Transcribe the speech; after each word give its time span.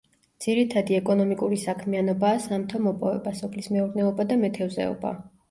ძირითადი 0.43 0.95
ეკონომიკური 0.99 1.59
საქმიანობაა 1.63 2.41
სამთო–მოპოვება, 2.47 3.35
სოფლის 3.43 3.71
მეურნეობა 3.77 4.29
და 4.35 4.41
მეთევზეობა. 4.47 5.15